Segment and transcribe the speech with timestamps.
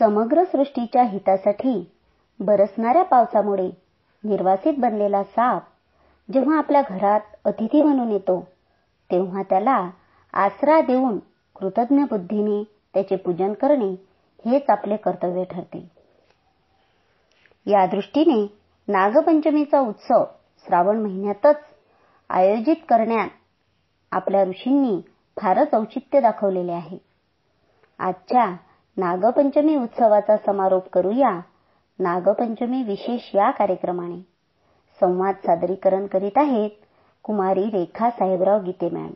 [0.00, 1.82] समग्र सृष्टीच्या हितासाठी
[2.40, 3.70] बरसणाऱ्या पावसामुळे
[4.24, 5.62] निर्वासित बनलेला साप
[6.28, 8.40] जेव्हा आपल्या घरात अतिथी म्हणून येतो
[9.10, 9.90] तेव्हा त्याला
[10.34, 11.18] आसरा देऊन
[11.56, 12.62] कृतज्ञ बुद्धीने
[12.94, 13.90] त्याचे पूजन करणे
[14.44, 15.88] हेच आपले कर्तव्य ठरते.
[17.66, 18.46] या दृष्टीने
[18.88, 20.24] नागपंचमीचा उत्सव
[20.66, 21.62] श्रावण महिन्यातच
[22.30, 23.28] आयोजित करण्यात
[24.12, 25.00] आपल्या ऋषींनी
[25.36, 26.98] फारच औचित्य दाखवलेले आहे.
[28.00, 28.44] आजच्या
[28.98, 31.40] नागपंचमी उत्सवाचा समारोप करूया.
[31.98, 34.16] नागपंचमी विशेष या कार्यक्रमाने.
[35.00, 36.70] संवाद सादरीकरण करीत आहेत
[37.22, 39.10] कुमारी रेखा साहेबराव गीते मॅम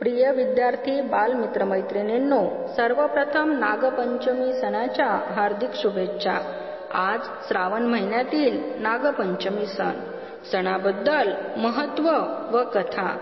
[0.00, 6.34] प्रिय विद्यार्थी बालमित्रमैत्रिणींनो सर्वप्रथम नागपंचमी सणाच्या हार्दिक शुभेच्छा.
[6.94, 9.92] आज श्रावण महिन्यातील नागपंचमी सण.
[10.52, 12.10] सणाबद्दल महत्त्व
[12.56, 13.18] व कथा.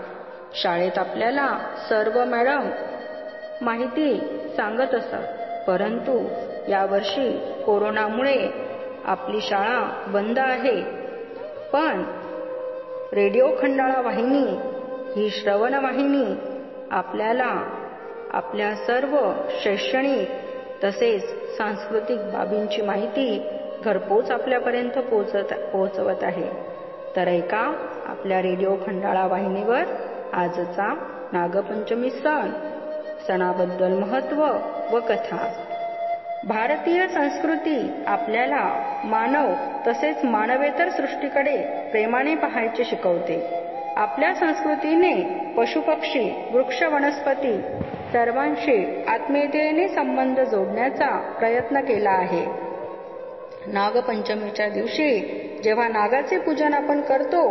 [0.53, 2.69] शाळेत आपल्याला सर्व मॅडम
[3.61, 6.17] माहिती सांगत असत परंतु
[6.67, 7.31] यावर्षी
[7.65, 8.49] कोरोनामुळे
[9.05, 10.81] आपली शाळा बंद आहे.
[11.73, 12.03] पण
[13.13, 14.45] रेडिओ खंडाळा वाहिनी
[15.15, 16.25] ही श्रवण वाहिनी
[16.91, 17.51] आपल्याला
[18.31, 19.17] आपल्या सर्व
[19.63, 20.29] शैक्षणिक
[20.83, 21.23] तसेच
[21.57, 23.27] सांस्कृतिक बाबींची माहिती
[23.85, 26.49] घरपोच आपल्यापर्यंत पोहोचत पोहोचवत आहे.
[27.15, 27.73] तर ऐका
[28.05, 29.83] आपल्या रेडिओ खंडाळा वाहिनीवर
[30.33, 30.93] आजचा
[31.31, 32.49] नागपंचमी सण
[33.27, 34.43] सणाबद्दल महत्त्व
[34.91, 35.47] व कथा.
[36.43, 38.63] भारतीय संस्कृती आपल्याला
[39.03, 39.53] मानव
[39.87, 41.57] तसेच मानवेतर सृष्टीकडे
[41.91, 43.63] प्रेमाने पाहायचे शिकवते.
[43.95, 45.13] आपल्या संस्कृतीने
[45.57, 47.61] पशुपक्षी वृक्ष वनस्पती
[48.13, 52.45] सर्वांशी आत्मीयतेने संबंध जोडण्याचा प्रयत्न केला आहे.
[53.67, 55.19] नागपंचमीच्या दिवशी
[55.63, 57.43] जेव्हा नागाचे पूजन आपण करतो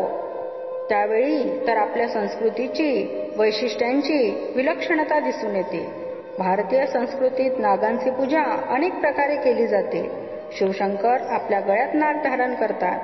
[0.89, 6.03] त्यावेळी तर आपल्या संस्कृतीची वैशिष्ट्यांची विलक्षणता दिसून येते.
[6.39, 10.11] भारतीय संस्कृतीत नागांची पूजा अनेक प्रकारे केली जाते.
[10.59, 12.99] शिवशंकर आपल्या गळ्यात नाग धारण करतात.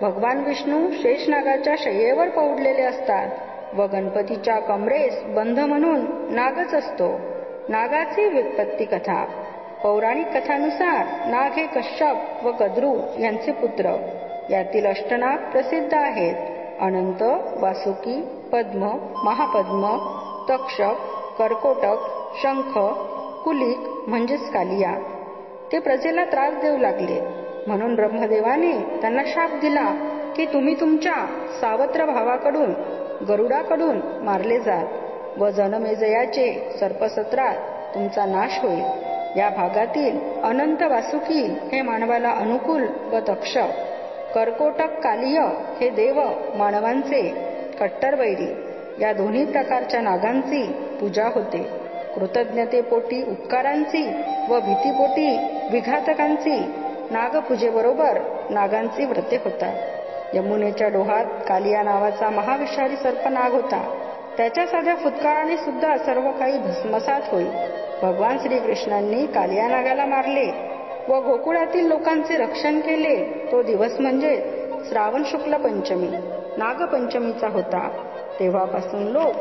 [0.00, 3.28] भगवान विष्णू शेषनागाच्या शय्येवर पौडलेले असतात.
[3.74, 6.00] व गणपतीच्या कमरेस बंध म्हणून
[6.34, 7.20] नागच असतो.
[7.68, 9.24] नागाची व्युत्पत्ती कथा.
[9.82, 13.96] पौराणिक कथानुसार नाग हे कश्यप व कद्रू यांचे पुत्र.
[14.50, 16.53] यातील अष्टनाग प्रसिद्ध आहेत.
[16.80, 17.22] अनंत
[17.62, 18.20] वासुकी
[18.52, 18.90] पद्म
[19.24, 19.96] महापद्म
[20.50, 20.94] तक्षक
[21.38, 21.96] कर्कोटक
[22.42, 22.78] शंख
[23.44, 24.94] कुलिक म्हणजेच कालिया.
[25.72, 27.20] ते प्रजेला त्रास देऊ लागले.
[27.66, 29.90] म्हणून ब्रह्मदेवाने त्यांना शाप दिला
[30.36, 31.26] की तुम्ही तुमच्या
[31.60, 32.74] सावत्र भावाकडून
[33.28, 34.86] गरुडाकडून मारले जाल.
[35.42, 37.56] व जनमेजयाचे सर्पसत्रात
[37.94, 38.84] तुमचा नाश होईल.
[39.36, 43.93] या भागातील अनंत वासुकी हे मानवाला अनुकूल व तक्षक
[44.34, 45.40] कर्कोटक कालिय
[45.80, 46.20] हे देव
[46.54, 47.22] मानवांचे
[47.80, 48.54] कट्टर वैरी
[48.98, 51.62] या दोन्ही प्रकारच्या नागांची पूजा होते.
[52.14, 54.02] कृतज्ञतेपोटी उपकारांची
[54.48, 56.56] व भीतीपोटी विघातकांची
[57.10, 58.18] नागपूजेबरोबर
[58.50, 59.76] नागांची व्रते होतात.
[60.32, 63.82] यमुनेच्या डोहात कालिया नावाचा महाविषारी सर्प नाग होता.
[64.36, 67.50] त्याच्या साध्या फुतकाराने सुद्धा सर्व काही भस्मसात होईल
[68.02, 70.73] भगवान श्रीकृष्णांनी कालिया नागाला मारले.
[71.08, 73.48] व गोकुळातील लोकांचे रक्षण केले.
[73.52, 74.36] तो दिवस म्हणजे
[74.88, 76.08] श्रावण शुक्ल पंचमी.
[76.56, 77.88] नागपंचमीचा होता.
[78.40, 79.34] तेव्हापासून लोक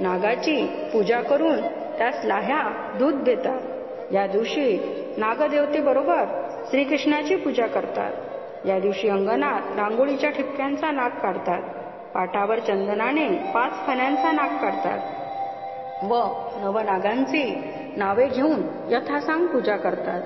[0.00, 1.62] नागाची पूजा करून
[1.98, 3.60] त्यास लाह्या दूध देतात.
[4.10, 4.78] या दिवशी
[5.16, 6.24] नागदेवतेबरोबर
[6.70, 8.12] श्रीकृष्णाची पूजा करतात.
[8.64, 11.62] या दिवशी अंगणात रांगोळीच्या ठिपक्यांचा नाग काढतात.
[12.14, 15.00] पाटावर चंदनाने पाच फण्यांचा नाग काढतात.
[16.04, 16.14] व
[16.56, 17.62] नवनागांची
[17.96, 20.20] नावे घेऊन यथासांग पूजा करतात.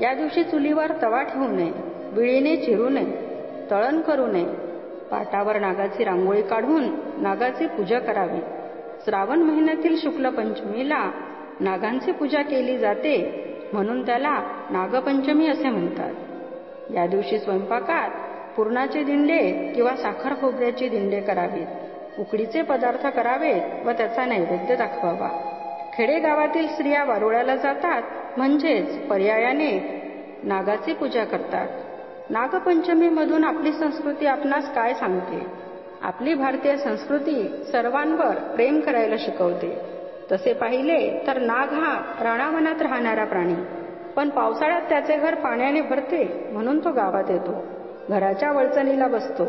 [0.00, 1.70] या दिवशी चुलीवर तवा ठेवू नये
[2.12, 3.22] विळीने चिरू नये
[3.70, 4.46] तळण करू नये.
[5.10, 6.84] पाटावर नागाची रांगोळी काढून
[7.22, 8.38] नागाची पूजा करावी.
[9.04, 11.10] श्रावण महिन्यातील शुक्ल पंचमीला
[11.60, 13.16] नागांची पूजा केली जाते
[13.72, 14.40] म्हणून त्याला
[14.70, 16.12] नागपंचमी असे म्हणतात.
[16.94, 18.10] या दिवशी स्वयंपाकात
[18.56, 21.66] पुरणाचे दिंडे किंवा साखर खोबऱ्याची दिंडे करावीत.
[22.18, 25.28] उकडीचे पदार्थ करावेत व त्याचा नैवेद्य दाखवावा.
[25.92, 28.02] खेडेगावातील स्त्रिया वारुळ्याला जातात
[28.36, 30.00] म्हणजेच पर्यायाने
[30.42, 31.68] नागाची पूजा करतात.
[32.30, 35.46] नागपंचमीमधून आपली संस्कृती आपणास काय सांगते?
[36.02, 39.78] आपली भारतीय संस्कृती सर्वांवर प्रेम करायला शिकवते.
[40.32, 43.54] तसे पाहिले तर नाग हा राणावनात राहणारा प्राणी.
[44.16, 47.64] पण पावसाळ्यात त्याचे घर पाण्याने भरते म्हणून तो गावात येतो.
[48.08, 49.44] घराच्या वळचणीला बसतो.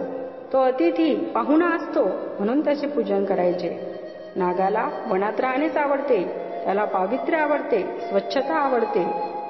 [0.53, 3.97] तो अतिथी पाहुणा असतो म्हणून त्याचे पूजन करायचे.
[4.35, 6.44] नागाला वनात राहणेच आवडते.
[6.65, 9.03] त्याला पावित्र्य आवडते स्वच्छता आवडते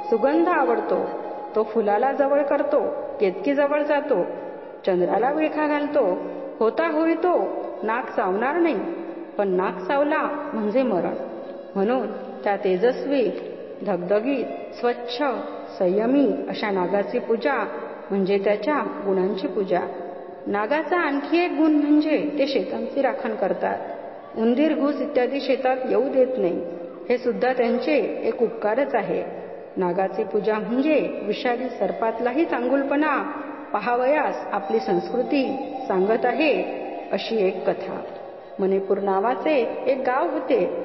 [0.10, 1.06] सुगंध आवडतो.
[1.56, 2.80] तो फुलाला जवळ करतो
[3.20, 4.24] केतकी जवळ जातो.
[4.86, 6.18] चंद्राला विळखा घालतो.
[6.60, 7.38] होता होई तो
[7.84, 8.76] नाक चावणार नाही.
[9.38, 11.14] पण नाक चावला म्हणजे मरण.
[11.76, 12.08] म्हणून
[12.44, 13.32] त्या तेजस्वी
[13.86, 14.46] धगधगीत
[14.76, 15.24] स्वच्छ
[15.80, 17.54] संयमी अशा नागाची पूजा
[18.10, 18.76] म्हणजे त्याच्या
[19.06, 19.80] गुणांची पूजा.
[20.48, 23.78] नागाचा आणखी एक गुण म्हणजे ते शेतांची राखण करतात.
[24.38, 26.85] उंदीर घुस इत्यादी शेतात येऊ देत नाही.
[27.10, 29.24] हे सुद्धा त्यांचे एक उपकारच आहे.
[29.78, 33.24] नागाची पूजा म्हणजे विषारी सर्पातलाही चांगुलपणा.
[33.74, 36.64] पहावयास आपली संस्कृती सांगत आहे
[37.12, 38.02] अशी एक कथा.
[38.60, 40.84] मणिपूर नावाचे एक गाव होते.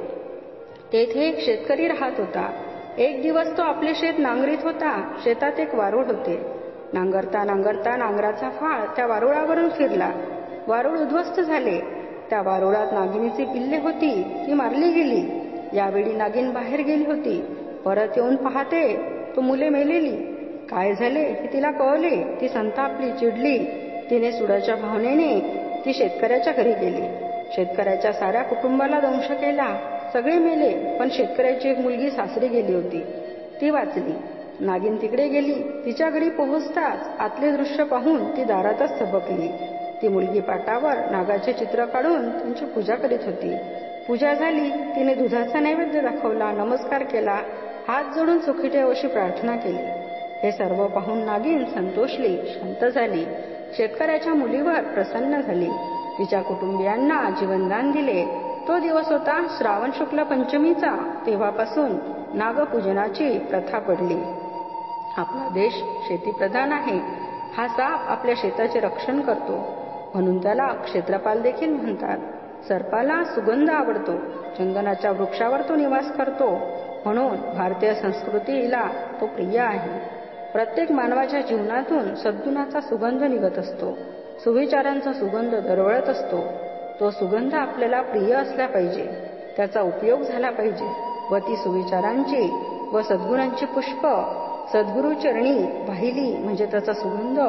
[0.92, 2.50] तेथे एक शेतकरी राहत होता.
[2.98, 5.12] एक दिवस तो आपले शेत नांगरीत होता.
[5.24, 6.46] शेतात एक वारुळ होते.
[6.92, 10.10] नांगरता नांगरता नांगराचा फाळ त्या वारुळावरून फिरला.
[10.68, 11.80] वारुळ उद्ध्वस्त झाले.
[12.30, 14.42] त्या वारुळात नागिनीची पिल्ले होती.
[14.46, 15.39] ती मारली गेली.
[15.74, 17.44] यावेळी नागिन बाहेर गेली होती.
[17.84, 18.96] परत येऊन पाहते
[19.36, 20.16] तो मुले मेलेली.
[20.70, 22.40] काय झाले हे तिला कळले.
[22.40, 23.58] ती संतापली चिडली.
[24.10, 25.40] तिने सुडाच्या भावनेने
[25.86, 27.02] ती शेतकऱ्याच्या घरी गेली.
[27.52, 29.76] शेतकऱ्याच्या साऱ्या कुटुंबाला दंश केला.
[30.12, 33.04] सगळे मेले पण शेतकऱ्याची एक मुलगी सासरी गेली होती.
[33.60, 34.12] ती वाचली.
[34.60, 35.54] नागिन तिकडे गेली.
[35.86, 39.48] तिच्या घरी पोहोचताच आतले दृश्य पाहून ती दारातच थबकली.
[40.02, 43.56] ती मुलगी पाटावर नागाचे चित्र काढून त्यांची पूजा करीत होती.
[44.10, 47.38] पूजा झाली तिने दुधाचा नैवेद्य दाखवला नमस्कार केला
[47.88, 49.82] हात जोडून सुखी ठेव अशी प्रार्थना केली.
[50.42, 53.24] हे सर्व पाहून नागिन संतोषली शांत झाली.
[53.76, 55.68] शेतकऱ्याच्या मुलीवर प्रसन्न झाली.
[56.18, 58.26] तिच्या कुटुंबियांना जीवनदान दिले.
[58.68, 61.22] तो दिवस होता श्रावण शुक्ल पंचमीचा.
[61.26, 61.90] तेव्हापासून
[62.34, 64.22] नागपूजनाची प्रथा पडली.
[65.16, 67.00] आपला देश शेतीप्रधान आहे.
[67.56, 69.64] हा साप आपल्या शेताचे रक्षण करतो.
[70.14, 72.18] म्हणून त्याला क्षेत्रपाल देखील म्हणतात.
[72.68, 74.16] सर्पाला सुगंध आवडतो.
[74.58, 76.58] चंदनाच्या वृक्षावर तो निवास करतो.
[77.04, 78.84] म्हणून भारतीय संस्कृतीला
[79.20, 80.20] तो प्रिय आहे.
[80.52, 83.98] प्रत्येक मानवाच्या जीवनातून सद्गुणाचा सुगंध निघत असतो.
[84.44, 86.40] सुविचारांचा सुगंध दरवळत असतो.
[87.00, 89.10] तो सुगंध आपल्याला प्रिय असला पाहिजे.
[89.56, 90.88] त्याचा उपयोग झाला पाहिजे.
[91.30, 92.54] व ती सुविचारांची
[92.92, 94.06] व सद्गुणांची पुष्प
[94.72, 95.58] सद्गुरू चरणी
[95.88, 97.40] वाहिली म्हणजे त्याचा सुगंध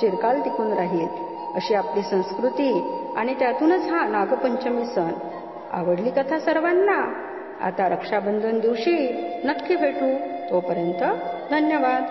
[0.00, 1.37] चिरकाल टिकून राहील.
[1.54, 5.10] अशी आपली संस्कृती आणि त्यातूनच हा नागपंचमी सण.
[5.72, 7.28] आवडली कथा सर्वांना.
[7.60, 10.16] आता रक्षाबंधन दिवशी नक्की भेटू.
[10.50, 11.02] तोपर्यंत
[11.50, 12.02] धन्यवाद.